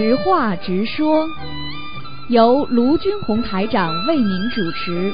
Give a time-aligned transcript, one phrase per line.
[0.00, 1.28] 直话直说，
[2.28, 5.12] 由卢军红台长为您主持。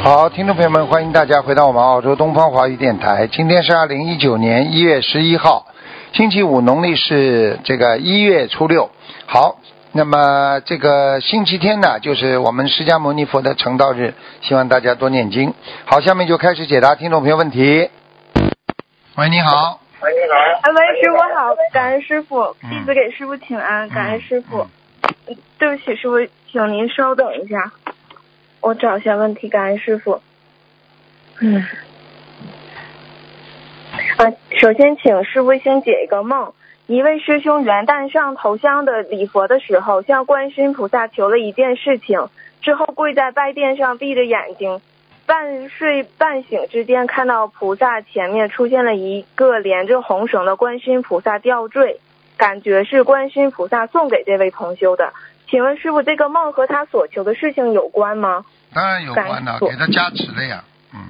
[0.00, 3.26] 好，听众朋友们，欢迎大家回到我们澳洲东方华语电台。
[3.26, 5.66] 今天是二零一九年一月十一号，
[6.12, 8.88] 星期五，农历是这个一月初六。
[9.26, 9.56] 好，
[9.96, 15.54] 那么这个星期天呢，就是我们释迦牟尼佛的成道日，希望大家多念经。
[15.84, 17.88] 好，下面就开始解答听众朋友问题。
[19.14, 19.78] 喂，你好。
[20.00, 20.34] 喂，你好。
[20.62, 24.62] 啊，喂，师傅好，感恩师傅，嗯弟子给师傅请安，感恩师傅。
[25.28, 27.70] 嗯对不起，师傅，请您稍等一下，
[28.60, 30.20] 我找一下问题，感恩师傅。
[31.38, 31.64] 嗯。
[34.16, 34.26] 啊，
[34.60, 36.52] 首先请师傅先解一个梦。
[36.86, 42.28] 一位师兄元旦上头香的礼佛的时候，向观世音菩萨求了一件事情，
[42.60, 44.82] 之后跪在拜殿上闭着眼睛，
[45.24, 52.00] 半睡半醒之间，看到菩萨前面出现了一个连着红绳的观世音菩萨吊坠，
[52.36, 55.14] 感觉是观世音菩萨送给这位同修的。
[55.48, 58.44] 请问师傅，这个梦和他所求的事情有关吗？
[58.74, 61.00] 当然有关了，给他加持了呀，嗯，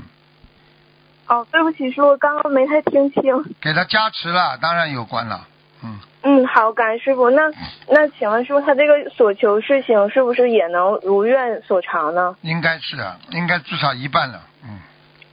[1.27, 3.23] 哦，对不起，师傅，刚刚没太听清。
[3.61, 5.49] 给他加持了，当然有关了，
[5.85, 7.31] 嗯，嗯，好，感恩师傅。
[7.31, 7.51] 那
[7.89, 12.37] 那请问师傅，他这个所求事情是不是也能如愿所偿呢？
[12.41, 14.81] 应该是啊，应该至少一半了，嗯，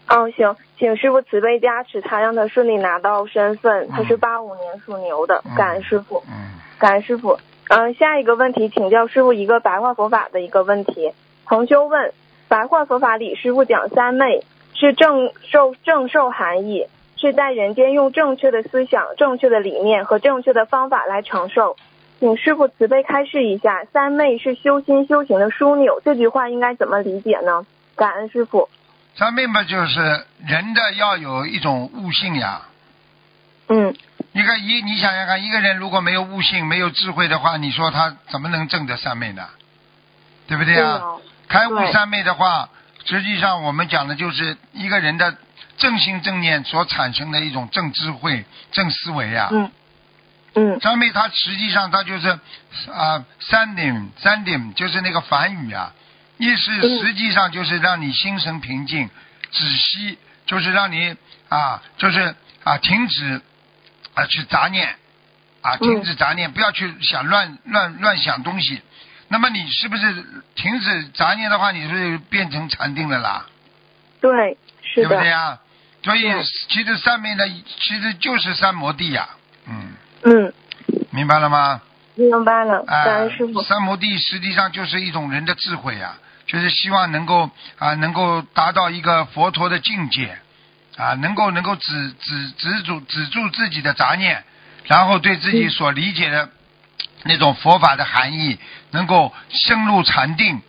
[0.08, 3.90] 哦，行，请师傅慈悲加持他，让他顺利拿到身份。
[3.90, 7.40] 他是八五年属牛的，嗯感恩师傅，嗯，感恩师傅。
[7.74, 11.14] 嗯、下一个问题，请教师傅一个白话佛法的一个问题。
[11.48, 12.14] 同修问：
[12.50, 16.88] 白话佛法里，师傅讲三昧是正受正受含义，
[17.22, 21.78] 是在人间用正确的思想、正确的理念和正确的方法来承受。
[22.20, 27.66] 请师傅慈悲开示一下，三昧是修心修行的枢纽，这句话应该怎么理解呢？
[27.96, 28.68] 感恩师傅。
[29.16, 32.64] 三昧嘛，就是人的要有一种悟性呀。
[33.70, 33.96] 嗯
[34.34, 39.44] 一个一，你想想看，一个人如果没有悟性、没有智慧的话，你说他怎么能证得三昧呢？
[40.48, 41.00] 对不对啊？
[41.04, 42.70] 哦开悟三昧的话，
[43.04, 45.36] 实际上我们讲的就是一个人的
[45.82, 49.50] 正心正念所产生的一种正智慧、正思维啊。
[49.52, 49.72] 嗯
[50.54, 52.30] 嗯三昧它实际上它就是
[52.94, 55.92] 啊三点三点就是那个梵语啊，
[56.38, 59.10] 意思嗯实际上就是让你心神平静、
[59.50, 61.16] 止息，就是让你
[61.50, 63.42] 啊就是啊停止
[64.14, 64.96] 啊去杂念
[65.62, 68.82] 啊停止杂念，不要去想乱乱乱想东西。
[69.30, 73.46] 那么你是不是停止杂念的话，你是变成禅定了啦？
[74.20, 75.22] 对，是对不的。
[75.22, 75.58] 对呀？
[76.04, 76.32] 所以
[76.70, 79.30] 其实上面的，其实就是三摩地呀、
[79.68, 80.54] 嗯，嗯，
[81.12, 81.82] 明白了吗？
[82.16, 83.62] 明白了，啊、感恩师傅。
[83.62, 90.38] 三摩地实际上就是一种人的智慧呀、就是希望能够啊、能够达到一个佛陀的境界。
[90.98, 94.44] 啊，能够能够止止止住止住自己的杂念，
[94.86, 96.50] 然后对自己嗯所理解的
[97.24, 98.60] 那种佛法的含义，
[98.92, 100.62] 能够深入禅定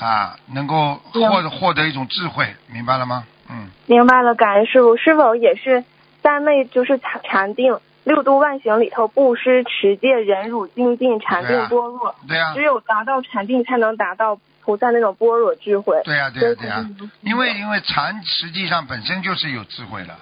[0.00, 3.24] 啊，能够获得获得一种智慧，明白了吗？
[3.54, 4.96] 嗯，明白了，感恩师傅。
[4.96, 5.84] 是否也是
[6.22, 7.78] 三昧就是禅禅定？
[8.04, 16.02] 六度万行里头，布施、持戒、忍辱、精进、禅定般若，对呀、只有达到禅定，才能达到菩萨那种般若智慧。
[16.04, 20.14] 对呀、对呀、对呀、嗯因为因为禅实际上本身就是有智慧的，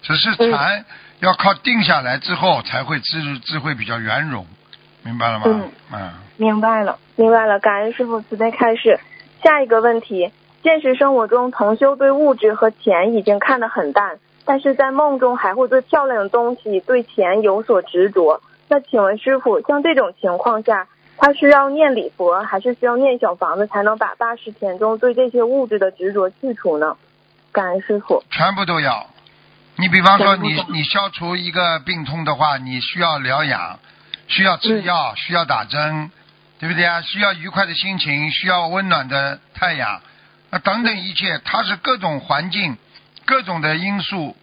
[0.00, 0.84] 只是嗯禅
[1.20, 4.46] 要靠定下来之后才会智智慧比较圆融，
[5.02, 5.44] 明白了吗？
[5.46, 8.98] 嗯嗯明白了，明白了，感恩师傅慈悲开示。
[9.44, 10.32] 下一个问题：
[10.66, 18.42] 现实生活中，同修对物质和钱已经看得很淡，但是在梦中还会对漂亮的东西、对钱有所执着。
[18.66, 20.88] 那请问师傅，像这种情况下，
[21.18, 26.96] 他是要念礼佛，还是需要念小房子，才能把八十田中对这些物质的执着去除呢？
[27.52, 28.24] 感恩师傅。
[28.32, 29.06] 全部都要。
[29.76, 33.78] 你比方说你你消除一个病痛的话，你需要疗养，
[34.26, 36.10] 需要吃药，需要打针，
[36.58, 37.02] 对不对啊？
[37.02, 40.00] 需要愉快的心情，需要温暖的太阳，
[40.56, 42.78] 啊等等一切，它是各种环境、
[43.26, 44.34] 各种的因素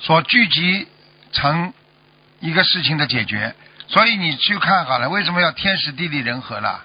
[0.00, 0.86] 所聚集
[1.32, 1.72] 成
[2.40, 3.54] 一个事情的解决。
[3.88, 6.82] 所以你去看好了，为什么要天时地利人和了？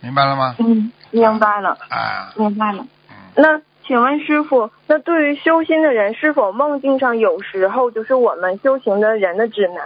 [0.00, 0.56] 明白了吗？
[0.58, 2.84] 嗯，明白了，啊，明白了。
[3.08, 9.78] 嗯，那请问师傅，那对于修心的人，是否梦境上有时候就是我们修行的人的指南，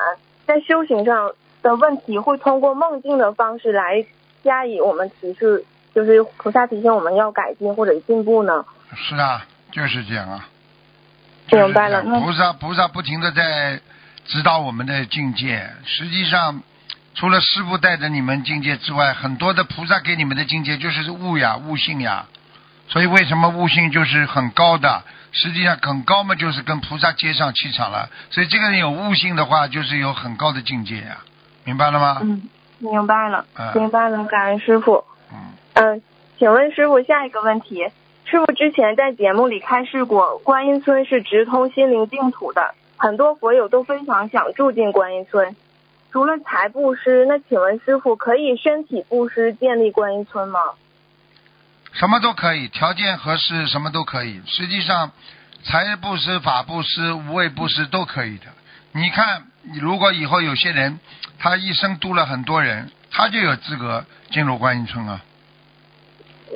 [0.46, 4.06] 在修行上的问题会通过梦境的方式来
[4.42, 5.64] 加以我们提示，
[5.98, 8.64] 就是菩萨提醒我们要改进或者进步呢？
[8.94, 10.48] 是啊，就是这样啊。
[11.50, 13.80] 明白了菩萨菩萨不停的在
[14.24, 15.68] 指导我们的境界。
[15.84, 16.62] 实际上，
[17.16, 22.26] 除了师傅带着你们境界之外，很多的菩萨给你们的境界就是悟呀、悟性呀，
[22.86, 25.02] 所以为什么悟性就是很高的？
[25.32, 28.08] 实际上很高嘛，就是跟菩萨接上气场了。
[28.30, 31.18] 所以这个人有悟性的话，就是有很高的境界呀、
[31.64, 32.20] 明白了吗？
[32.22, 32.48] 嗯，
[32.78, 35.02] 明白了，嗯明白了，感恩师傅。
[35.30, 35.38] 嗯，
[35.80, 36.02] 嗯，
[36.40, 37.86] 请问师傅下一个问题，
[38.24, 45.54] 师傅之前在节目里开示过，观音村是直通心灵净土的，很多佛友都非常想住进观音村。
[46.10, 50.58] 除了财布施，那请问师傅可以身体布施建立观音村吗？
[51.92, 54.40] 什么都可以，条件合适，什么都可以。
[54.46, 55.12] 实际上，
[55.62, 58.46] 财布施、法布施、无畏布施都可以的。
[58.90, 59.44] 你看，
[59.80, 60.98] 如果以后有些人
[61.38, 65.22] 他一生度了很多人，他就有资格进入观音村啊，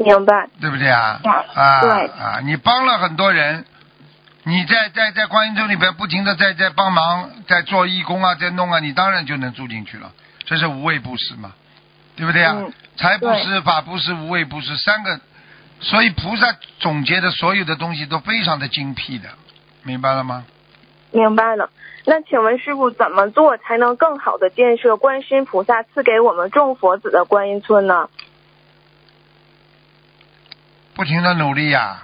[0.00, 0.48] 明白。
[0.60, 1.20] 对不对啊？
[1.22, 2.40] 对啊对啊！
[2.44, 3.64] 你帮了很多人，
[4.44, 10.12] 你在在在观音村里边不停的在在帮忙，在做义工啊，在弄啊，你当然就能住进去了。
[10.44, 11.52] 这是无畏布施嘛，
[12.16, 12.54] 对不对啊？
[12.58, 15.18] 嗯财布施、法布施、无畏布施三个，
[15.80, 19.30] 所以菩萨总结的所有的东西都非常的精辟的，
[19.82, 20.44] 明白了吗？
[21.10, 21.70] 明白了。
[22.04, 28.10] 那请问师傅怎么做才能更好的建设观世音菩萨赐给我们众佛子的观音村呢？
[30.94, 32.02] 不停的努力呀、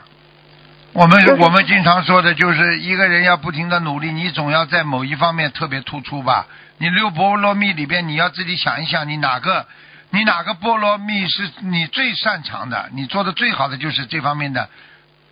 [0.92, 6.46] 我们就是我们经常说的就是一个人要不停的努力，你总要在某一方面特别突出吧。
[6.78, 9.66] 你六波罗蜜里边，你要自己想一想，你哪个
[10.10, 14.68] 你哪个波罗蜜是你最擅长的，你做的最好的就是这方面的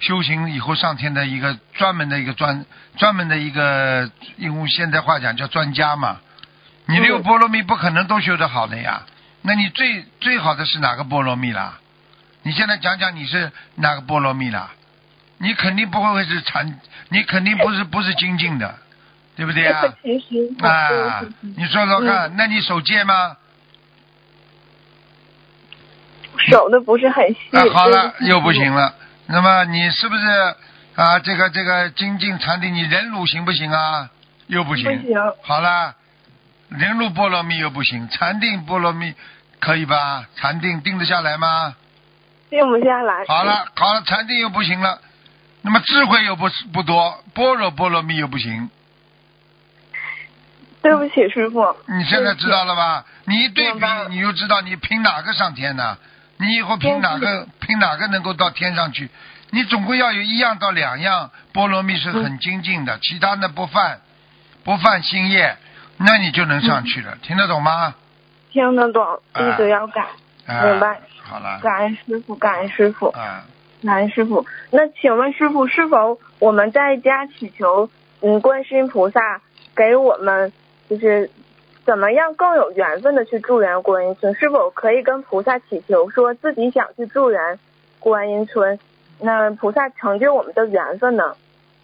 [0.01, 2.67] 修行以后上天的一个专门的一个专
[2.99, 6.19] 专门的一个，用现代话讲叫专家嘛。
[6.87, 9.03] 你六嗯波罗蜜不可能都修得好的呀，
[9.43, 11.81] 那你最最好的是哪个波罗蜜啦？
[12.47, 14.71] 你现在讲讲你是哪个菠萝蜜啦？
[15.39, 16.79] 你肯定不会是禅，
[17.09, 18.73] 你肯定不是不是精进的，
[19.35, 19.83] 对不对啊？
[20.63, 23.37] 啊，你说说看，那你守戒吗？
[26.39, 27.41] 守的不是很细。
[27.51, 28.73] 啊，好了，又不行。
[28.73, 28.95] 了。
[29.27, 30.29] 那么你是不是
[30.95, 31.19] 啊？
[31.19, 34.09] 这个这个精进禅定，你忍辱行不行啊？
[34.47, 34.85] 又不行。
[34.85, 35.97] 不行好了，
[36.69, 39.13] 忍辱菠萝蜜又不行，禅定菠萝蜜
[39.59, 40.27] 可以吧？
[40.37, 41.75] 禅定定得下来吗？
[42.51, 43.25] 定不下来。
[43.27, 45.01] 好了，好了，禅定又不行了，
[45.63, 48.71] 那么智慧又不是不多，般若波罗蜜又不行。
[50.83, 51.77] 对不起，师傅。
[51.89, 53.05] 你现在知道了吧？
[53.25, 55.99] 你一对比你就知道你凭哪个上天呢？
[56.39, 59.11] 你以后凭哪个凭哪个能够到天上去？
[59.51, 64.01] 你总归要有一样到两样波罗蜜是很精进的，其他的不犯
[64.63, 65.57] 不犯心业，
[65.97, 67.17] 那你就能上去了。
[67.23, 67.95] 听得懂吗？
[68.53, 69.03] 听得懂，
[69.33, 70.07] 啊一直要改。
[70.47, 71.01] 啊、明白。
[71.23, 71.59] 好了。
[71.63, 73.45] 感恩师傅，感恩师傅，啊，
[73.83, 74.47] 感恩师傅。
[74.71, 77.91] 那请问师傅，是否我们在家祈求，
[78.21, 79.41] 嗯，观世音菩萨
[79.75, 80.53] 给我们，
[80.89, 81.31] 就是
[81.85, 84.35] 怎么样更有缘分的去助缘观音村？
[84.35, 87.59] 是否可以跟菩萨祈求，说自己想去助缘
[87.99, 88.79] 观音村，
[89.21, 91.35] 那菩萨成就我们的缘分呢？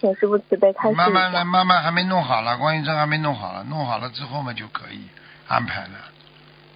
[0.00, 0.96] 请师傅慈悲开示。
[0.96, 5.06] 慢慢来，慢慢还没弄好了，观音村还没弄好了，弄好了之后嘛就可以
[5.46, 5.90] 安排了，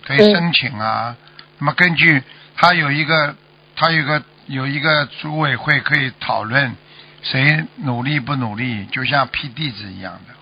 [0.05, 1.17] 可以申请啊。
[1.59, 2.23] 那么根据
[2.57, 3.35] 他有一个，
[3.77, 6.77] 他有一个有一个组委会可以讨论
[7.23, 10.35] 谁努力不努力，就像批地址一样的。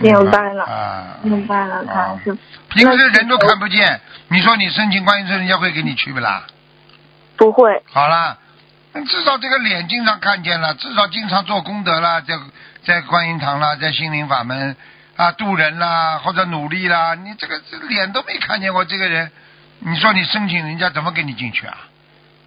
[0.00, 2.38] 明白了啊，明白了，感啊恩师傅。
[2.68, 6.44] 平时人都看不见，你说你申请观音证，人家会给你去不啦？
[7.36, 8.36] 不会，好啦，
[8.92, 12.38] 至少这个脸经常看见了，至少经常做功德啦，在
[12.84, 14.76] 在观音堂啦，在心灵法门
[15.16, 19.30] 啊渡人啦，或者努力啦，你这个这脸都没看见过这个人，
[19.80, 21.76] 你说你申请人家怎么给你进去啊？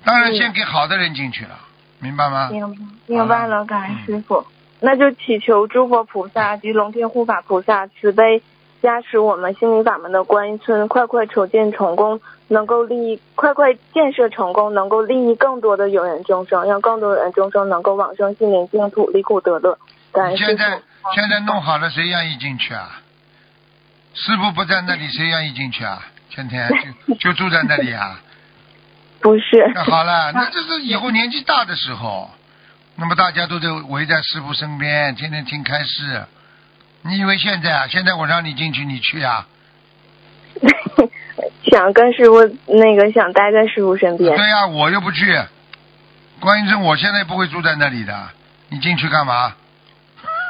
[0.03, 1.59] 当然嗯先给好的人进去了，
[1.99, 2.49] 明白吗？
[2.51, 4.45] 明白明白了，感恩师傅。
[4.79, 8.41] 那就祈求诸佛菩萨及龙天护法菩萨慈悲
[8.81, 19.77] 加持我们心灵法门的观音村快快筹建成功，能够利益快快建设成功，能够利益更多的有缘众生，让更多的人众生能够往生心灵净土，离苦得乐。
[20.11, 20.81] 感恩师现在傅。
[21.13, 23.01] 现在弄好了，谁愿意进去啊？
[24.15, 26.03] 师傅不在那里，谁愿意进去啊？
[26.31, 26.67] 天天
[27.07, 28.19] 就 就住在那里啊？
[29.21, 32.31] 不是，那好了， 那这是以后年纪大的时候，
[32.95, 36.25] 那么大家都得围在师傅身边，天天听开示。
[37.03, 37.87] 你以为现在啊？
[37.87, 39.47] 现在我让你进去，你去啊？
[41.71, 44.35] 想跟师傅那个想待在师傅身边。
[44.35, 45.39] 对呀、我又不去。
[46.39, 48.29] 观音镇，我现在不会住在那里的，
[48.69, 49.55] 你进去干嘛？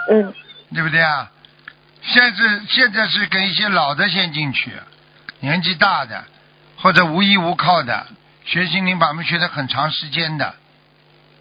[0.09, 0.33] 嗯，
[0.73, 1.29] 对不对啊？
[2.01, 4.71] 现在现在是跟一些老的先进去，
[5.41, 6.23] 年纪大的
[6.77, 8.07] 或者无依无靠的，
[8.45, 10.55] 学心灵法门学的很长时间的，啊，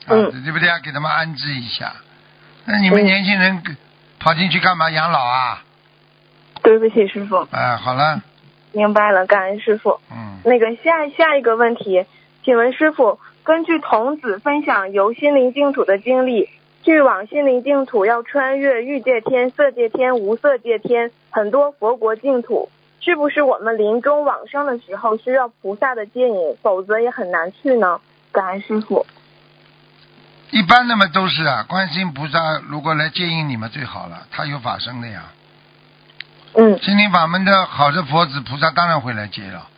[0.08, 0.78] 嗯对不对啊？
[0.80, 1.94] 给他们安置一下。
[2.64, 3.62] 那你们嗯年轻人
[4.18, 4.90] 跑进去干嘛？
[4.90, 5.62] 养老啊？
[6.62, 8.22] 对不起，师傅，哎，好了，
[8.72, 10.00] 明白了，感恩师傅。
[10.10, 12.04] 嗯，那个下下一个问题，
[12.44, 16.50] 请问师傅，根据童子分享游心灵净土的经历，
[16.84, 22.68] 去往心灵净土要穿越欲界天、色界天、无色界天，很多佛国净土。
[23.00, 28.00] 是不是我们临终往生的时候需要菩萨的接引，否则也很难去呢？
[28.30, 29.06] 感恩师傅。
[30.50, 35.22] 一般的嘛都是啊，观世音菩萨如果来接引你们最好了，他有法身的呀。
[36.52, 39.68] 嗯心灵法门的好的佛子菩萨当然会来接了，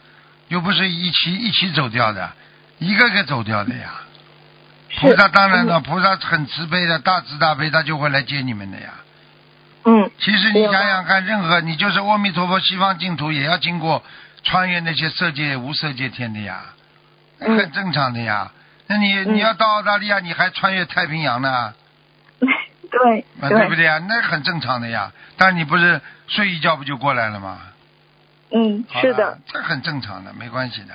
[0.49, 2.33] 又不是一起一起走掉的，
[2.79, 4.01] 一个个走掉的呀。
[4.89, 8.95] 是菩萨当然了，菩萨很慈悲的，大慈大悲，他就会来接你们的呀。
[10.23, 14.03] 嗯其实你想想看，任何你就是阿弥陀佛西方净土，也要经过
[14.45, 16.61] 穿越那些色界、无色界天的呀，
[17.41, 18.53] 嗯很正常的呀。
[18.87, 21.75] 那你嗯你要到澳大利亚，你还穿越太平洋呢，
[22.39, 23.99] 对啊，对不对呀？
[24.09, 25.11] 那很正常的呀。
[25.37, 27.59] 但你不是睡一觉不就过来了吗？
[28.55, 30.95] 嗯是的，，这很正常的，没关系的，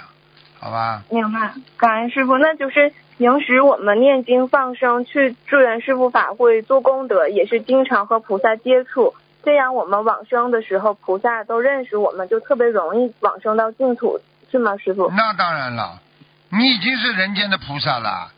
[0.59, 1.03] 好吧？
[1.09, 1.53] 明白。
[1.77, 9.13] 感恩师傅，那就是平时我们念经放生，去助缘师傅法会做功德，也是经常和菩萨接触。
[9.43, 14.19] 这样我们往生的时候，菩萨都认识我们，就特别容易往生到净土，
[14.51, 15.09] 是吗，师傅？
[15.11, 16.01] 那当然了，
[16.49, 18.31] 你已经是人间的菩萨了，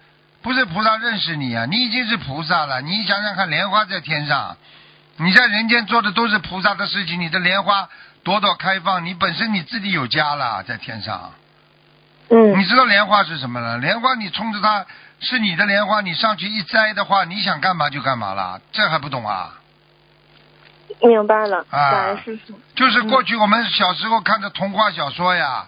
[0.44, 2.82] 不是菩萨认识你啊，你已经是菩萨了。
[2.82, 4.56] 你想想看，莲花在天上，
[5.18, 7.90] 你在人间做的都是菩萨的事情，你的莲花
[8.24, 11.32] 朵朵开放，你本身你自己有家了，在天上。
[12.30, 13.78] 嗯你知道莲花是什么了？
[13.80, 14.86] 莲花你冲着它
[15.20, 19.56] 是你的莲花，你上去一摘的话，你想干嘛就干嘛了，这还不懂啊？
[21.02, 22.18] 明白了，啊。
[22.76, 25.68] 就是过去我们小时候看的童话小说呀，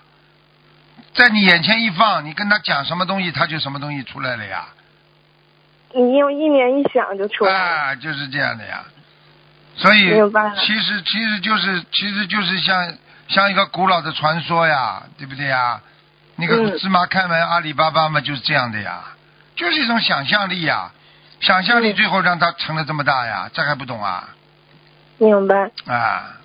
[1.14, 4.68] 在你眼前一放，你跟他讲什么东西，他就什么东西出来了呀。
[5.94, 7.60] 你用意念一想就出来了。
[7.60, 8.84] 啊，就是这样的呀。
[9.76, 10.12] 所以
[10.60, 12.94] 其实其实就是其实就是像
[13.28, 15.82] 像一个古老的传说呀，对不对呀？
[16.42, 16.78] 那个嗯。
[16.80, 19.04] 芝麻开门阿里巴巴嘛，就是这样的呀，
[19.56, 20.92] 就是一种想象力呀，
[21.40, 24.30] 想象力嗯最后让他成了这么大呀，这还不懂啊？
[25.20, 25.70] 明白。
[25.86, 26.38] 啊，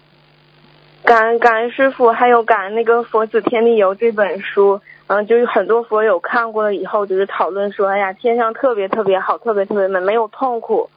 [1.05, 10.91] 感恩感恩师傅，还有感恩那个《佛子天地游》这本书，嗯，就是很多佛友看过了以后，就是讨论说，哎呀，天上特别特别好，特别特别美，没有痛苦，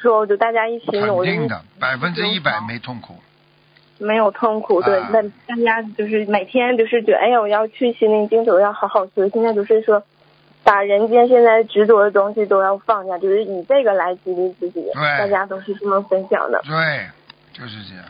[0.00, 3.20] 说就大家一起努力，肯定的，百分之一百没痛苦。
[3.98, 5.10] 没有痛苦，对，啊。
[5.12, 10.02] 那、大家就是每天就是觉得，哎呀，我要去心灵净土，要好好学，现在就是说，
[10.64, 15.18] 把人间现在执着的东西都要放下，就是以这个来激励自己，对。
[15.18, 17.08] 大家都是这么分享的，对，
[17.52, 18.04] 就是这样，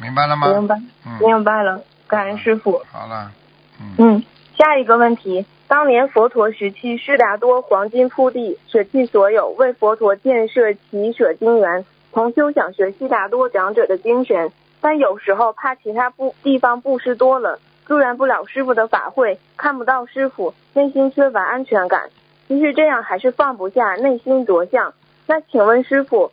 [0.00, 0.48] 明白了吗？
[0.52, 2.82] 明白，嗯，明白了，感恩师傅。
[2.90, 3.32] 好了，
[3.80, 4.24] 嗯，嗯，
[4.56, 14.50] 下一个问题，当年佛陀时期，悉达多黄金铺地，舍弃所有，为佛陀建设奇舍金园，同修想学悉达多长者的精神，
[14.80, 22.10] 但有时候怕其他布地方布施多了，助缘不了师傅的法会，看不到师傅，内心缺乏安全感。
[22.46, 24.94] 即使这样，还是放不下，内心着相。
[25.26, 26.32] 那请问师傅，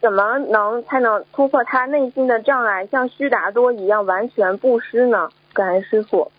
[0.00, 5.30] 怎么能才能突破他内心的障碍，像须达多一样完全布施呢？
[5.52, 6.30] 感恩师傅。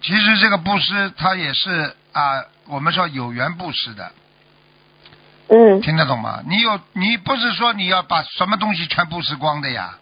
[0.00, 4.12] 其实这个布施它也是啊，我们说有缘布施的，
[5.48, 6.42] 嗯听得懂吗？
[6.46, 9.98] 你有你不是说你要把什么东西全布施光的呀？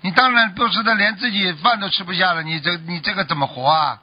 [0.00, 4.00] 你当然布施的连自己饭都吃不下了，你这你这个怎么活啊？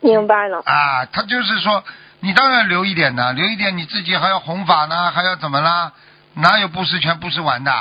[0.00, 1.84] 明白了，啊，他就是说，
[2.20, 5.92] 你当然留一点呢，留一点你自己还要弘法呢，还要怎么啦？
[6.34, 7.72] 哪有布施全布施完的？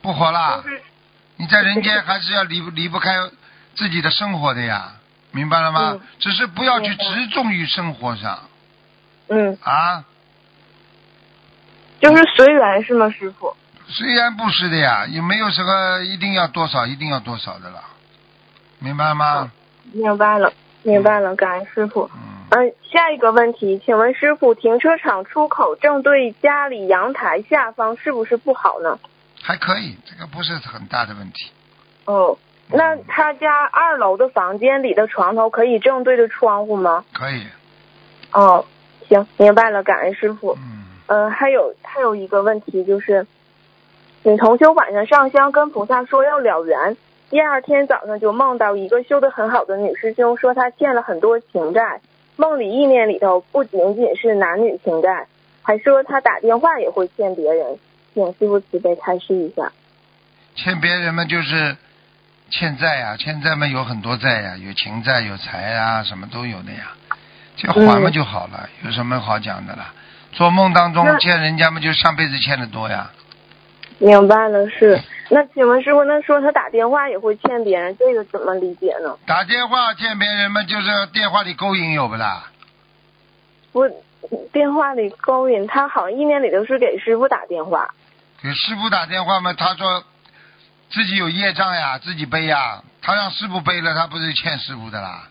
[0.00, 0.62] 不活啦！
[1.36, 3.14] 你在人间还是要离不离不开
[3.74, 4.92] 自己的生活的呀，
[5.32, 5.90] 明白了吗？
[5.92, 8.48] 嗯只是不要去执重于生活上
[9.28, 10.04] 嗯，啊。
[12.00, 13.54] 就是随缘是吗，师傅？
[13.88, 17.82] 虽然不是的呀，也没有什么一定要多少，一定要多少的了，
[18.78, 19.52] 明白了吗？
[19.92, 20.52] 明白了，
[20.82, 22.10] 明白了，感恩师傅。
[22.14, 28.98] 嗯，嗯，下一个问题，请问师傅，停车场出口正对家里阳台下方是不是不好呢？
[29.40, 31.50] 还可以，这个不是很大的问题。
[32.04, 32.36] 哦，
[32.68, 37.04] 那他家二楼的房间里的床头可以正对着窗户吗？
[37.12, 37.46] 可以，
[38.32, 38.64] 哦，
[39.08, 40.58] 行，明白了，感恩师傅。
[40.60, 43.26] 嗯，呃，还有还有一个问题就是，
[44.26, 46.96] 你同修晚上上香跟菩萨说要了缘，
[47.30, 52.00] 第二天早上就梦到一个修得很好的女师兄说她欠了很多情债，
[52.34, 55.28] 梦里意念里头不仅仅是男女情债，
[55.62, 57.78] 还说她打电话也会欠别人，
[58.14, 59.70] 请师傅慈悲开示一下。
[60.56, 61.76] 欠别人嘛就是
[62.50, 66.90] 欠债呀、欠债嘛有很多债呀、有情债有财啊，什么都有的呀，
[67.54, 69.92] 就还嘛就好了，有什么好讲的啦？
[70.32, 73.08] 做梦当中欠人家嘛，就上辈子欠的多呀。
[73.98, 75.00] 明白了，是。
[75.30, 79.16] 那请问师傅，那说他打电话也会欠别人，这个怎么理解呢？
[79.26, 82.50] 打电话欠别人嘛，就是电话里勾引有不啦？
[83.72, 83.88] 不，
[84.52, 87.88] 电话里勾引他，好像意念里都是给师傅打电话。
[88.42, 90.04] 给师傅打电话嘛，他说
[90.90, 95.28] 自己有业障呀，自己背呀，他让师傅背了，他不是欠师傅的啦？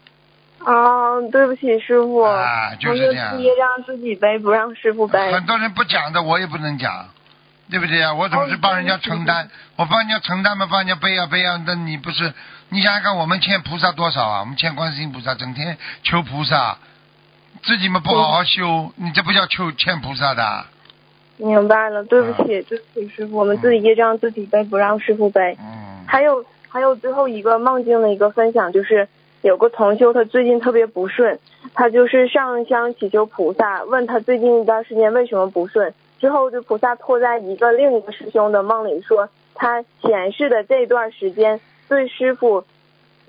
[0.66, 5.32] 哦，对不起，师傅，啊就是这样业障自己背，不让师傅背。
[5.32, 7.08] 很多人不讲的，我也不能讲，
[7.70, 8.14] 对不对啊？
[8.14, 11.62] 我总是帮人家承担，我帮人家承担嘛，帮人家背啊背啊。
[11.66, 12.34] 那你不是，
[12.70, 14.40] 你想想看，我们欠菩萨多少啊？
[14.42, 16.78] 我们欠观世音菩萨，整天求菩萨，
[17.64, 20.66] 自己嘛不好好修，你这不叫求欠菩萨的。
[21.38, 25.58] 明白了，对不起，对不起，师傅，我们自己业障自己背，不让师傅背。
[25.60, 29.10] 嗯，还有还有最后一个梦境的一个分享，就是
[29.42, 31.40] 有个同修他最近特别不顺，
[31.74, 35.94] 他就是上香祈求菩萨，问他最近一段时间为什么不顺，
[36.26, 42.64] 之后就菩萨托在一个另一个师兄的梦里说，他前世的这段时间对师傅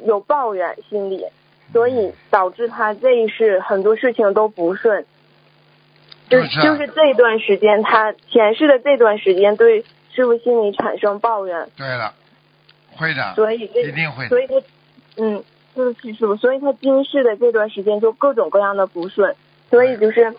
[0.02, 1.26] 有抱怨心理，
[1.74, 5.04] 所以导致他这一世很多事情都不顺。
[6.30, 9.84] 就就是啊就是这段时间，他前世的这段时间对
[10.14, 12.14] 师傅心里产生抱怨，对了，
[12.96, 14.54] 会的，所以这一定会的所以他，
[15.18, 19.36] 嗯，对不起师傅，所以他今世的这段时间就各种各样的不顺，
[19.68, 20.34] 所以就是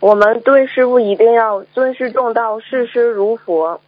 [0.00, 3.80] 我们对师傅一定要尊师重道，视师如佛。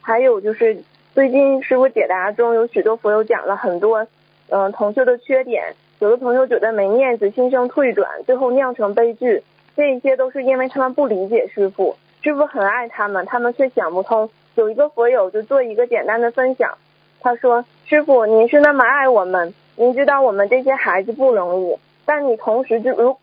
[0.00, 0.78] 还有就是
[1.14, 4.06] 最近师傅解答中有许多佛友讲了很多，
[4.48, 9.42] 嗯、同修的缺点，有的同修觉得没面子，心生退转，最后酿成悲剧，
[9.76, 14.30] 这一些都是因为他们不理解师傅，师傅很爱他们，他们却想不通。
[14.54, 16.78] 有一个佛友就做一个简单的分享，
[17.20, 21.76] 他说：“师傅，您是那么爱我们，您知道我们这些孩子不容易，
[22.06, 23.18] 但你同时就如，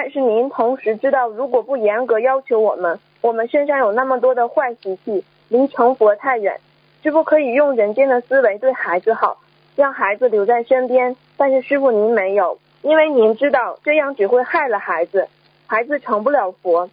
[0.00, 6.60] 但是您同时知道，如果不严格要求我们，我们身上有那么多的坏习气，离成佛太远。
[7.02, 9.38] 师傅可以用人间的思维对孩子好，
[9.74, 11.16] 让孩子留在身边。
[11.36, 15.26] 但是师傅您没有，因为您知道这样只会害了孩子，
[15.66, 16.88] 孩子成不了佛。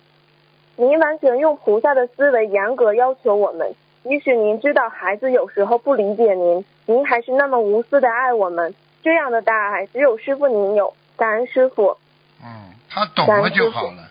[0.76, 8.74] 您完全用菩萨的思维严格要求我们，即使您知道孩子有时候不理解您，您还是那么无私的爱我们。
[9.04, 11.98] 这样的大爱只有师傅您有，感恩师傅。
[12.44, 14.10] 嗯，他懂了就好了。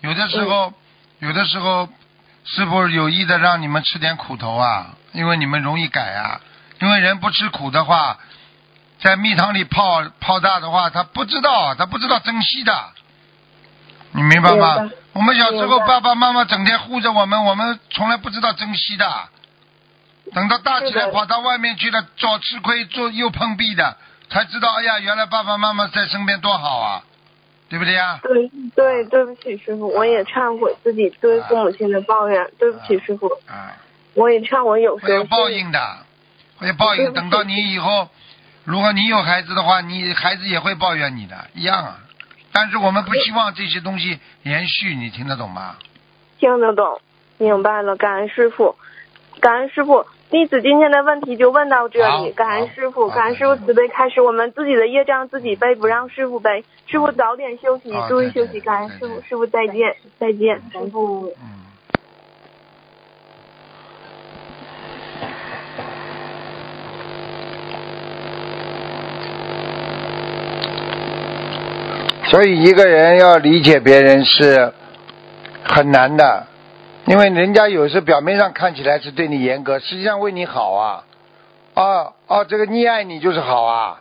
[0.00, 0.72] 有的时候，
[1.18, 1.88] 有的时候，
[2.44, 6.40] 师傅有意的让你们吃点苦头啊，因为你们容易改啊。
[6.80, 8.18] 因为人不吃苦的话，
[9.00, 12.92] 在蜜糖里泡泡大的话，他不知道，他不知道珍惜的。
[14.12, 14.88] 你明白吗？
[15.12, 19.28] 我们小时候爸爸妈妈整天护着我们，我们从来不知道珍惜的。
[20.32, 23.96] 等到大起来跑到外面去了，左吃亏，左又碰壁的，
[24.30, 27.02] 才知道，哎呀，原来爸爸妈妈在身边多好啊，
[27.68, 28.18] 对不对呀？
[28.22, 33.76] 对对，对不起师傅，我也忏悔自己对父母亲的抱怨，对不起师傅，啊，
[34.14, 35.98] 我也忏悔有时会有报应的，
[36.56, 37.12] 会有报应。
[37.12, 38.08] 等到你以后，
[38.64, 41.98] 如果你有孩子的话，你孩子也会抱怨你的，一样啊。
[42.50, 45.76] 但是我们不希望这些东西延续，你听得懂吗？
[46.38, 47.00] 听得懂，
[47.36, 48.76] 明白了，感恩师傅，
[49.38, 50.04] 感恩师傅。
[50.30, 56.64] 弟子今天的问题就问到这里，感恩师傅，感恩师傅慈悲开始，我们自己的业障自己背，不让师傅背。
[56.86, 61.32] 师傅早点休息，注意休息，感恩师傅，师傅再见，再见，师傅。
[61.40, 61.56] 嗯。
[72.30, 74.74] 所以一个人要理解别人是
[75.64, 76.46] 很难的，
[77.08, 81.04] 因为人家有时表面上看起来是对你严格，实际上为你好啊。
[81.72, 84.00] 哦哦，这个溺爱你就是好啊，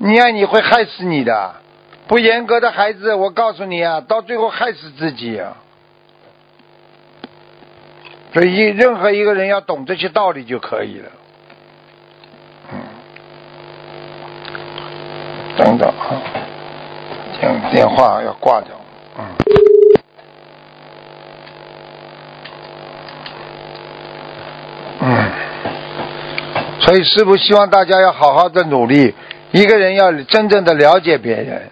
[0.00, 1.54] 溺爱你会害死你的。
[2.08, 5.56] 不严格的孩子，我告诉你啊，到最后害死自己啊。
[8.34, 11.10] 所以任何一个人要懂这些道理就可以了。
[12.72, 12.78] 嗯，
[15.56, 16.22] 等等啊，
[17.38, 18.70] 电电话要挂掉。
[19.16, 19.24] 嗯，
[26.90, 29.14] 所以师傅希望大家要好好的努力，
[29.52, 31.70] 一个人要真正的了解别人，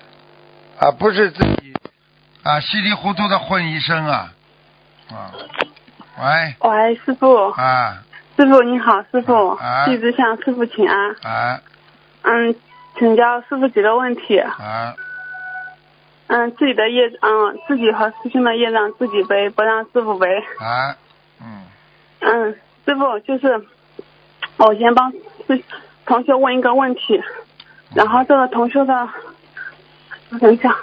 [0.78, 1.74] 啊，不是自己
[2.44, 4.32] 啊稀里糊涂的混一生啊，
[5.10, 5.34] 啊，
[6.20, 8.04] 喂，喂，师傅，啊。
[8.36, 11.10] 师傅你好，师傅啊，弟子向师傅请安。
[11.24, 11.60] 啊。
[12.22, 12.54] 嗯，
[12.96, 14.38] 请教师傅几个问题。
[14.38, 14.94] 啊，
[16.28, 20.28] 嗯，自己的业，嗯，自己和师兄的业障自己背，不让师傅背。
[20.60, 20.94] 啊，
[21.42, 21.64] 嗯，
[22.20, 23.66] 嗯，师傅就是，
[24.58, 25.62] 我先帮师
[26.04, 27.22] 同学问一个问题，
[27.94, 29.08] 然后这个同学的，
[30.40, 30.76] 等一下，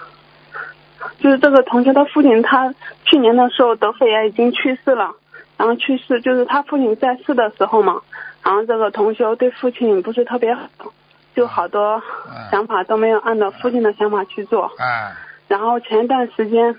[1.20, 5.14] 就是这个同学的父亲，他去年的时候得肺癌已经去世了，
[5.58, 8.02] 然后去世，就是他父亲在世的时候嘛，
[8.44, 10.70] 然后这个同学对父亲不是特别好，
[11.36, 12.50] 就好多嗯。
[12.52, 14.72] 想法都没有按照父亲的想法去做。
[14.78, 15.12] 哎，
[15.50, 16.76] 然后前一段时间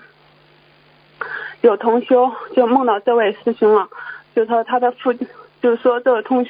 [1.61, 3.87] 有同修就梦到这位师兄了，
[4.35, 5.27] 就说他的父亲，
[5.61, 6.45] 就是说这位同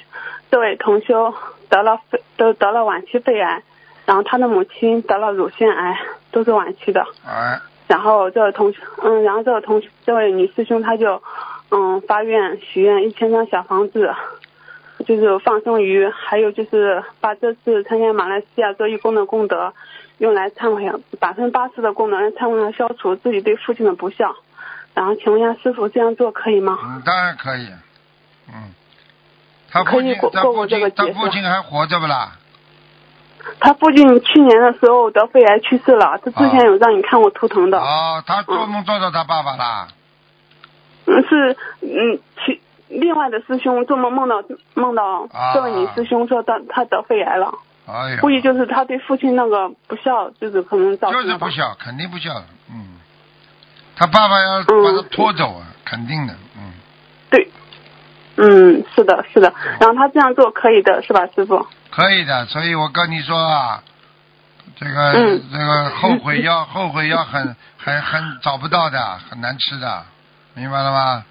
[0.52, 1.34] 这位同修
[1.70, 3.64] 得了肺都得了晚期肺癌，
[4.06, 6.00] 然后他的母亲得了乳腺癌，
[6.32, 7.06] 都是晚期的。
[7.26, 11.22] 哎，然后这位同嗯，然后这位同这位女师兄她就
[11.72, 14.14] 嗯发愿许愿一千张小房子，
[15.06, 19.74] 就是放生鱼，还有就是把这次参加马来西亚做义工的功德
[20.18, 20.90] 用来忏悔，
[21.20, 24.36] 百分之八十的功能来忏悔和消除自己对父亲的不孝。
[24.94, 26.78] 然后请问一下师傅，这样做可以吗？
[26.84, 27.68] 嗯，当然可以，
[28.48, 28.74] 嗯，
[29.70, 32.34] 他父亲他父这个节亲他父亲还活着不啦？
[33.60, 37.80] 他父亲去年的时候得肺癌去世了，他之前有让你看过图腾的。
[37.80, 39.88] 哦，他做梦做到他爸爸啦？
[41.06, 47.54] 嗯，是嗯，其另外的师兄做梦梦到梦到啊这位女师兄说他他得肺癌了，
[47.86, 51.22] 哎呀，估计就是他对父亲那个不孝，就是可能造就。
[51.22, 52.34] 是不孝，肯定不孝，
[52.70, 53.00] 嗯，
[53.96, 56.74] 他爸爸要把他拖走啊，肯定的，嗯，
[57.30, 57.50] 对，
[58.38, 59.54] 嗯，是的，是的。
[59.80, 61.66] 然后他这样做可以的，是吧，师傅？
[61.90, 63.84] 可以的，所以我跟你说啊，
[64.76, 70.06] 这个、嗯这个后悔药 后悔药很很很找不到的，很难吃的，
[70.54, 71.26] 明白了吗？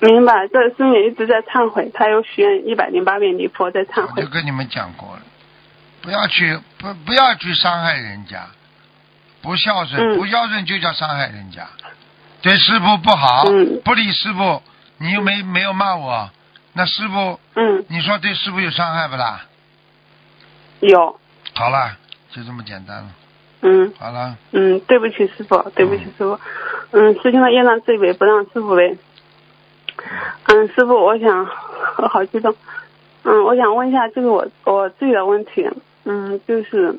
[0.00, 0.46] 明白。
[0.48, 4.28] 这师兄也一直在忏悔，她有许愿一百零八遍离佛在忏悔我就。
[4.28, 5.22] 跟你们讲过了，
[6.02, 8.46] 不要去不不要去伤害人家，
[9.40, 11.66] 不孝顺，嗯不孝顺就叫伤害人家，
[12.42, 14.62] 对师傅不好，嗯不理师傅，
[14.98, 16.30] 你又没没有骂我，
[16.72, 19.44] 那师傅嗯，你说对师傅有伤害不啦？
[20.80, 21.18] 有。
[21.54, 21.96] 好了，
[22.30, 23.08] 就这么简单了，
[23.62, 26.38] 嗯好了，嗯，对不起师傅，对不起师傅。
[26.92, 28.96] 嗯，师兄的业障自己背，不让师傅背。
[30.44, 31.48] 嗯，师傅，我想，
[31.96, 32.54] 我 好激动。
[33.24, 35.68] 嗯，我想问一下，就是我我自己的问题。
[36.04, 36.94] 嗯，就是，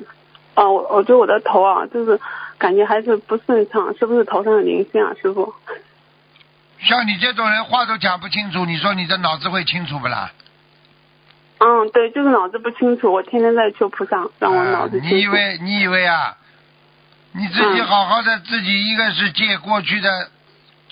[0.56, 2.20] 哦，我我觉得我的头啊，就是
[2.58, 5.54] 感觉还是不顺畅，是不是头上有灵性啊，师傅？
[6.80, 10.32] 像你这种人话都讲不清楚，你说你的脑子会清楚不啦？
[11.60, 15.16] 嗯，对，就是脑子不清楚，我天天在求菩萨，让我脑子清楚。
[15.16, 16.38] 啊你以为你以为啊？
[17.34, 20.30] 你自己嗯好好的，自己一个是借过去的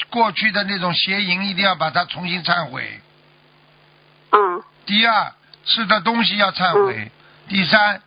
[0.10, 3.02] 过去的那种邪淫，一定要把它重新忏悔。
[4.32, 5.32] 嗯第二，
[5.66, 7.12] 吃的东西要忏悔。
[7.48, 8.02] 第三，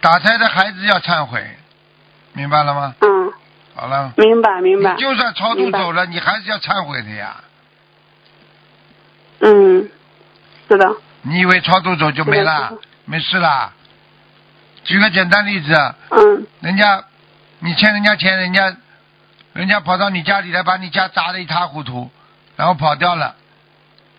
[0.00, 1.44] 打胎的孩子要忏悔，
[2.32, 2.94] 明白了吗？
[3.00, 3.06] 嗯，
[3.84, 5.00] 好了，明白明白你。
[5.00, 7.36] 就算超度走了，你还是要忏悔的呀。
[9.40, 9.90] 嗯，
[10.70, 10.90] 是的。
[11.20, 12.72] 你以为超度走就没是了？
[13.04, 13.74] 没事啦。
[14.84, 15.74] 举个简单例子，
[16.08, 17.04] 嗯人家
[17.58, 18.74] 你欠人家钱，人家
[19.52, 22.10] 人家跑到你家里来，把你家砸得一塌糊涂，
[22.56, 23.34] 然后跑掉了。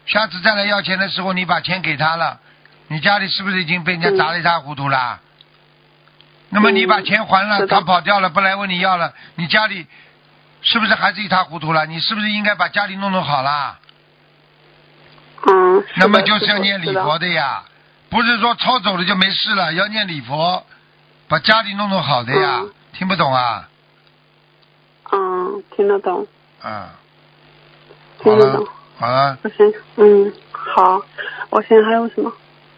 [0.06, 2.40] 下次再来要钱的时候，你把钱给他了，
[2.90, 5.22] 你家里是不是已经被人家砸得一塌糊涂啦？
[6.56, 9.86] 那么你把钱还了，他跑掉了，不来问你要了，你家里
[10.62, 11.86] 是不是还是一塌糊涂了？
[11.86, 13.78] 你是不是应该把家里弄弄好啦？
[15.48, 15.84] 嗯。
[15.98, 17.64] 那么就是要念礼佛的呀，
[18.10, 20.66] 不是说抄走了就没事了，要念礼佛，
[21.28, 22.62] 把家里弄弄好的呀。
[22.64, 23.68] 嗯听不懂啊？
[25.12, 26.26] 嗯，听得懂，
[26.64, 26.72] 嗯，
[28.24, 31.02] 好了听得懂。，好了，不行，嗯，好，
[31.50, 32.32] 我现在还有什么？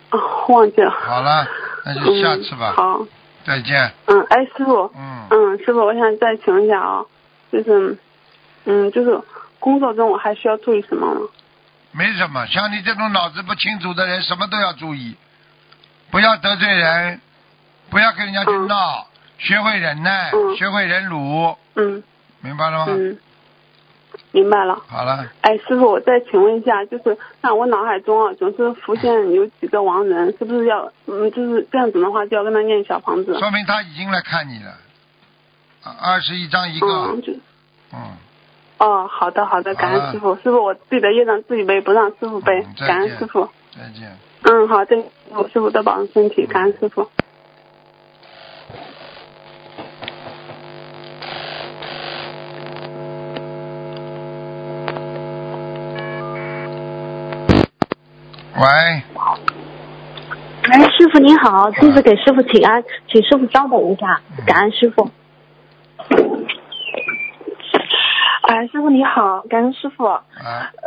[0.10, 0.90] 啊，忘记了。
[0.90, 1.48] 好了，
[1.86, 2.76] 那就下次吧嗯、。
[2.78, 3.06] 好，
[3.47, 3.93] 再见。
[4.07, 7.05] 嗯，哎，师傅，嗯，嗯，师傅，我想再请问一下啊，
[7.49, 7.97] 就是，
[8.65, 9.21] 嗯，就是
[9.57, 11.21] 工作中我还需要注意什么吗？
[11.93, 15.15] 没什么，像你这种脑子不清楚的人，什么都要注意，
[16.12, 17.21] 不要得罪人，
[17.89, 18.67] 不要跟人家去嗯。
[18.67, 19.07] 闹，
[19.38, 20.55] 学会忍耐，嗯。
[20.57, 22.03] 学会忍辱，嗯。
[22.41, 22.86] 明白了吗？
[22.89, 23.17] 嗯，
[24.38, 24.80] 明白了。
[24.88, 33.38] 好了，哎，师傅，我再请问一下，就是像我脑海中啊，总是浮现有几个亡人，是不是要，嗯，就是这样子的话，就要跟他念小房子？
[33.39, 34.78] 说明他已经来看你了，
[36.00, 37.34] 二十一张一个，嗯，就
[37.93, 38.00] 嗯，
[38.78, 43.50] 哦，好的好的，感恩师傅，师傅我自己的业障自己背，不让师傅背感恩师傅。
[43.76, 44.15] 再见。
[44.43, 47.10] 嗯，好，对，我师傅多保重身体，感恩师傅。
[58.58, 58.63] 喂，
[60.63, 65.08] 哎，师傅您好，弟子给师傅请安，请师傅稍等一下，感恩师傅。
[68.41, 70.06] 哎，师傅你好，感恩师傅。
[70.06, 70.24] 啊，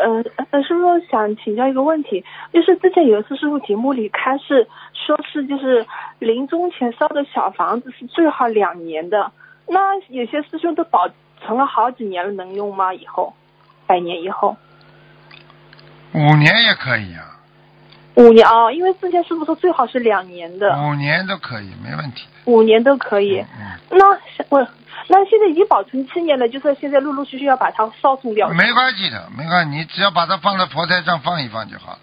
[0.04, 5.86] 嗯呃，师傅想请教一个问题，就是之前有一次师傅节目里开示说是就是
[6.18, 9.30] 临终前烧的小房子是最好两年的，
[9.68, 11.08] 那有些师兄都保
[11.40, 12.92] 存了好几年了，能用吗？
[12.92, 13.32] 以后
[13.86, 14.56] 百年以后？
[16.12, 17.38] 五年也可以啊，
[18.20, 22.26] 五年哦，因为之前师傅说最好是两年的，五年都可以，没问题。
[22.44, 23.40] 五年都可以。
[23.40, 24.04] 嗯，那
[24.48, 24.66] 我
[25.08, 28.48] 那现在已经保存七年了，就是现在陆陆续续要把它烧送掉。
[28.50, 31.98] 没关系的，没关系，你只要把它放在佛台上放一放就好了。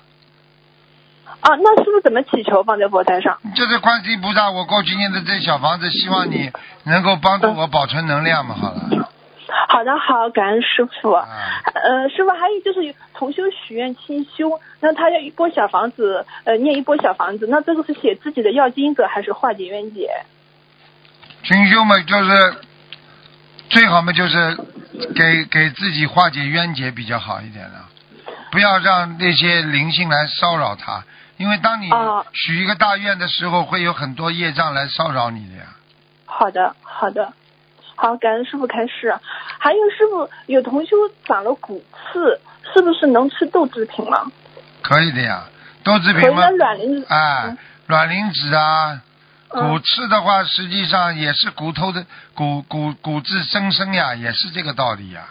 [1.39, 3.37] 啊，那师傅怎么祈求放在佛台上？
[3.55, 6.51] 就是观世音菩萨，我过去念的这小房子，希望你
[6.83, 8.55] 能够帮助我保存能量嘛。
[8.55, 8.96] 好了，
[9.77, 11.11] 好的，好，感恩师傅。
[11.11, 11.27] 啊，
[11.75, 20.09] 呃，师傅还有就是同修许愿清修，那他要一波小房子，呃，念一波小房子，那这个是写自己的要经者还是化解冤结？
[21.43, 22.55] 清修嘛，就是
[23.69, 24.57] 最好嘛，就是
[25.13, 27.75] 给给自己化解冤结比较好一点的，
[28.51, 31.03] 不要让那些灵性来骚扰他，
[31.37, 35.65] 因为当你哦许一个大愿的时候，会有很多业障来骚扰你的呀。
[36.25, 37.31] 好的，好的，
[37.97, 39.13] 好，感恩师傅开示。
[39.59, 42.39] 还有师傅，有同修长了骨刺，
[42.73, 44.31] 是不是能吃豆制品吗？
[44.83, 45.43] 可以的呀，
[45.83, 47.57] 豆制品哎嗯，
[47.87, 49.01] 卵磷脂啊，
[49.49, 52.05] 骨嗯刺的话，实际上也是骨头的
[52.35, 55.23] 骨骨骨质增生呀，也是这个道理呀。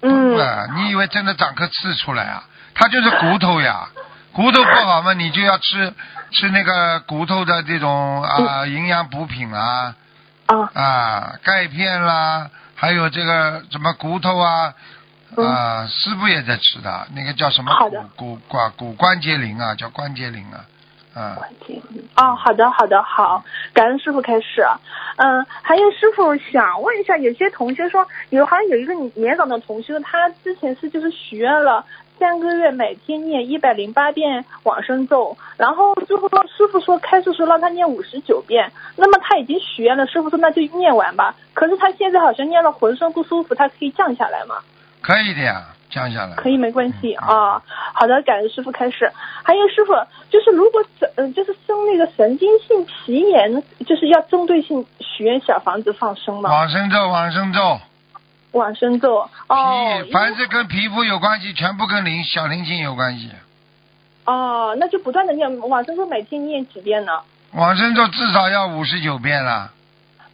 [0.00, 2.44] 嗯啊，你以为真的长颗刺出来啊？
[2.74, 3.88] 它就是骨头呀，
[4.32, 5.92] 骨头不好嘛，你就要吃
[6.30, 9.94] 吃那个骨头的这种啊营养补品啊
[10.48, 14.74] 啊啊钙片啦，还有这个什么骨头啊
[15.36, 17.70] 啊，师傅也在吃的，那个叫什么
[18.16, 20.64] 骨骨关骨关节灵啊，叫关节灵啊，
[21.14, 21.36] 啊。
[22.16, 24.66] 哦，好的，好的，好，感恩师傅开始。
[25.16, 31.84] 嗯，还有师傅想问一下，有些同学说有好像有一个年长的同学，他之前是就是许愿了
[32.18, 41.34] 三个月每天念一百零八遍往生咒，然后师傅说师傅说开始说让他念五十九遍，那么他已经许愿了，师傅说那就念完吧。
[41.54, 44.56] 可是他现在好像念了浑身不舒服，他可以降下来吗？
[45.00, 46.34] 可以的呀，降下来。
[46.34, 47.62] 可以，没关系嗯啊。
[47.94, 49.10] 好的，感恩师傅开始。
[49.42, 49.92] 还有师傅，
[50.30, 56.50] 就是如果生嗯、就是生那个神经性皮炎，就是要针对性许愿小房子放生吗？
[56.50, 57.78] 往生咒，往生咒，
[58.58, 63.30] 往生咒哦，凡是跟皮肤有关系，全部跟灵小灵性有关系。
[64.24, 67.12] 哦，那就不断的念往生咒，每天念几遍呢？
[67.52, 69.70] 往生咒至少要五十九遍了，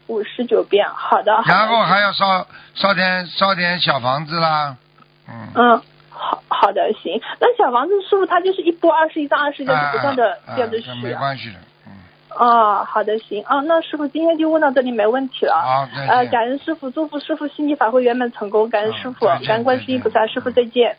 [0.09, 0.89] 五十九遍。
[0.93, 4.77] 好的，然后还要烧烧点烧点小房子啦，
[5.29, 5.83] 嗯，嗯。
[6.17, 7.21] 好好的，行。
[7.41, 11.13] 那小房子师傅他就是一波二十一张二十一张，就不断的啊这样子啊没。
[11.15, 11.65] 关系的，嗯，
[12.39, 13.61] 哦，好的，行啊。
[13.61, 15.55] 那师傅今天就问到这里，没问题了。
[15.55, 16.31] 好，再呃，见。
[16.33, 20.97] 感恩师傅，祝福师傅心理法会圆满成功，感恩师傅，感恩观世音菩萨，师傅再见。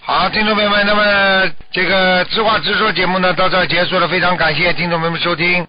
[0.00, 5.66] 好，听众朋友们，那么这个知话直说节目呢到这儿结束了，非常感谢听众朋友们收听。